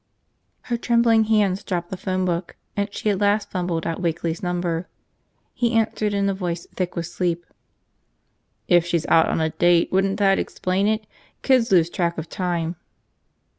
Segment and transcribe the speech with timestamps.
[0.71, 4.87] ?"Her trembling hands dropped the phone book, and she at last fumbled out Wakeley's number.
[5.53, 7.45] He answered in a voice thick with sleep.
[8.67, 11.05] "If she's out on a date, wouldn't that explain it?
[11.43, 12.77] Kids lose track of time."